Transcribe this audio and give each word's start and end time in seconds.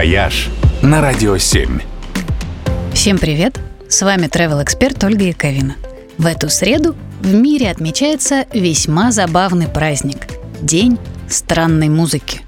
«Вояж» 0.00 0.48
на 0.80 1.02
Радио 1.02 1.36
7. 1.36 1.78
Всем 2.94 3.18
привет! 3.18 3.60
С 3.86 4.00
вами 4.00 4.28
travel 4.28 4.62
эксперт 4.62 5.04
Ольга 5.04 5.24
Яковина. 5.24 5.76
В 6.16 6.24
эту 6.24 6.48
среду 6.48 6.96
в 7.20 7.34
мире 7.34 7.70
отмечается 7.70 8.46
весьма 8.54 9.12
забавный 9.12 9.68
праздник– 9.68 10.26
День 10.62 10.96
странной 11.28 11.90
музыки. 11.90 12.40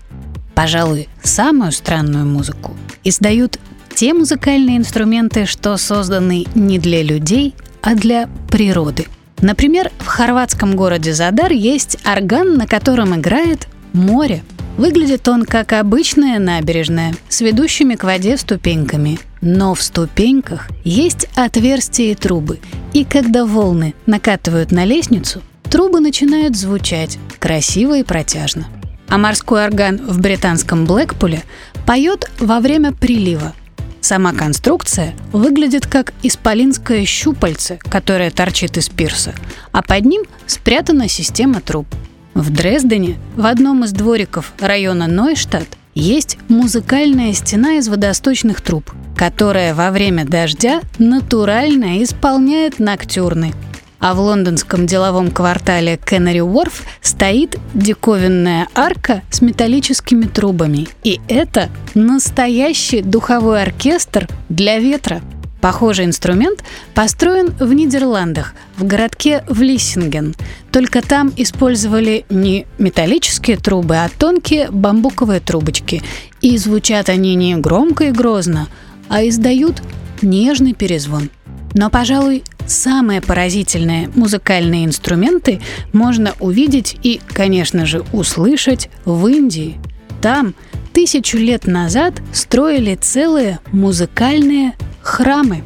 Пожалуй, 0.54 1.10
самую 1.22 1.72
странную 1.72 2.24
музыку 2.24 2.74
издают 3.04 3.58
те 3.94 4.14
музыкальные 4.14 4.78
инструменты, 4.78 5.44
что 5.44 5.76
созданы 5.76 6.46
не 6.54 6.78
для 6.78 7.02
людей, 7.02 7.54
а 7.82 7.94
для 7.94 8.30
природы. 8.50 9.08
Например, 9.42 9.90
в 9.98 10.06
хорватском 10.06 10.74
городе 10.74 11.12
Задар 11.12 11.52
есть 11.52 11.98
орган, 12.06 12.54
на 12.54 12.66
котором 12.66 13.14
играет 13.14 13.68
море. 13.92 14.42
Выглядит 14.76 15.28
он 15.28 15.44
как 15.44 15.74
обычная 15.74 16.38
набережная 16.38 17.14
с 17.28 17.40
ведущими 17.40 17.94
к 17.94 18.04
воде 18.04 18.36
ступеньками. 18.36 19.18
Но 19.40 19.74
в 19.74 19.82
ступеньках 19.82 20.68
есть 20.82 21.28
отверстия 21.34 22.12
и 22.12 22.14
трубы. 22.14 22.58
И 22.92 23.04
когда 23.04 23.44
волны 23.44 23.94
накатывают 24.06 24.72
на 24.72 24.84
лестницу, 24.84 25.42
трубы 25.64 26.00
начинают 26.00 26.56
звучать 26.56 27.18
красиво 27.38 27.98
и 27.98 28.02
протяжно. 28.02 28.66
А 29.08 29.18
морской 29.18 29.64
орган 29.64 29.98
в 29.98 30.20
британском 30.20 30.86
Блэкпуле 30.86 31.42
поет 31.86 32.30
во 32.38 32.60
время 32.60 32.92
прилива. 32.92 33.52
Сама 34.00 34.32
конструкция 34.32 35.14
выглядит 35.32 35.86
как 35.86 36.12
исполинское 36.22 37.04
щупальце, 37.04 37.78
которое 37.88 38.30
торчит 38.30 38.76
из 38.78 38.88
пирса, 38.88 39.32
а 39.70 39.82
под 39.82 40.04
ним 40.06 40.22
спрятана 40.46 41.08
система 41.08 41.60
труб– 41.60 41.86
в 42.34 42.50
Дрездене, 42.50 43.16
в 43.36 43.46
одном 43.46 43.84
из 43.84 43.92
двориков 43.92 44.52
района 44.58 45.06
Нойштадт, 45.06 45.68
есть 45.94 46.38
музыкальная 46.48 47.32
стена 47.32 47.74
из 47.74 47.88
водосточных 47.88 48.60
труб, 48.60 48.90
которая 49.16 49.74
во 49.74 49.90
время 49.90 50.24
дождя 50.24 50.80
натурально 50.98 52.02
исполняет 52.02 52.78
ноктюрны. 52.78 53.52
А 53.98 54.14
в 54.14 54.20
лондонском 54.20 54.86
деловом 54.86 55.30
квартале 55.30 55.96
Кеннери 55.96 56.40
Уорф 56.40 56.82
стоит 57.00 57.56
диковинная 57.72 58.66
арка 58.74 59.22
с 59.30 59.40
металлическими 59.42 60.24
трубами. 60.24 60.88
И 61.04 61.20
это 61.28 61.68
настоящий 61.94 63.02
духовой 63.02 63.62
оркестр 63.62 64.28
для 64.48 64.78
ветра– 64.78 65.20
Похожий 65.62 66.06
инструмент 66.06 66.64
построен 66.92 67.54
в 67.60 67.72
Нидерландах, 67.72 68.52
в 68.76 68.84
городке 68.84 69.44
Влиссинген. 69.48 70.34
Только 70.72 71.02
там 71.02 71.32
использовали 71.36 72.24
не 72.30 72.66
металлические 72.78 73.56
трубы, 73.58 73.94
а 73.94 74.08
тонкие 74.08 74.72
бамбуковые 74.72 75.38
трубочки. 75.38 76.02
И 76.40 76.58
звучат 76.58 77.08
они 77.08 77.36
не 77.36 77.54
громко 77.54 78.06
и 78.06 78.10
грозно, 78.10 78.66
а 79.08 79.24
издают 79.26 79.84
нежный 80.20 80.74
перезвон. 80.74 81.30
Но, 81.74 81.90
пожалуй, 81.90 82.42
самые 82.66 83.20
поразительные 83.20 84.10
музыкальные 84.16 84.84
инструменты 84.84 85.60
можно 85.92 86.34
увидеть 86.40 86.96
и, 87.04 87.20
конечно 87.28 87.86
же, 87.86 88.04
услышать 88.12 88.90
в 89.04 89.28
Индии. 89.28 89.78
Там 90.20 90.56
тысячу 90.92 91.38
лет 91.38 91.68
назад 91.68 92.14
строили 92.32 92.96
целые 92.96 93.60
музыкальные 93.70 94.72
храмы. 95.02 95.62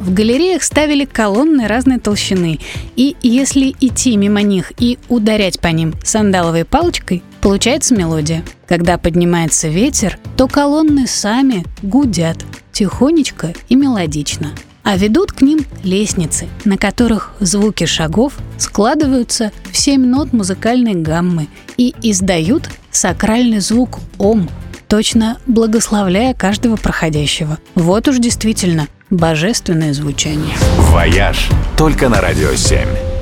В 0.00 0.14
галереях 0.14 0.62
ставили 0.62 1.04
колонны 1.04 1.66
разной 1.66 1.98
толщины, 1.98 2.58
и 2.96 3.16
если 3.22 3.74
идти 3.80 4.16
мимо 4.16 4.40
них 4.40 4.72
и 4.78 4.98
ударять 5.08 5.60
по 5.60 5.68
ним 5.68 5.94
сандаловой 6.02 6.64
палочкой, 6.64 7.22
получается 7.42 7.94
мелодия. 7.94 8.42
Когда 8.66 8.96
поднимается 8.96 9.68
ветер, 9.68 10.18
то 10.36 10.48
колонны 10.48 11.06
сами 11.06 11.64
гудят, 11.82 12.38
тихонечко 12.72 13.52
и 13.68 13.76
мелодично. 13.76 14.52
А 14.82 14.96
ведут 14.96 15.32
к 15.32 15.42
ним 15.42 15.66
лестницы, 15.84 16.48
на 16.64 16.78
которых 16.78 17.32
звуки 17.40 17.84
шагов 17.84 18.38
складываются 18.58 19.52
в 19.70 19.76
семь 19.76 20.06
нот 20.06 20.32
музыкальной 20.32 20.94
гаммы 20.94 21.48
и 21.76 21.94
издают 22.02 22.70
сакральный 22.90 23.60
звук 23.60 23.98
«Ом», 24.18 24.48
точно 24.90 25.38
благословляя 25.46 26.34
каждого 26.34 26.74
проходящего. 26.74 27.58
Вот 27.76 28.08
уж 28.08 28.18
действительно 28.18 28.88
божественное 29.08 29.94
звучание. 29.94 30.56
«Вояж» 30.78 31.48
только 31.78 32.08
на 32.08 32.20
«Радио 32.20 32.50
7». 32.50 33.19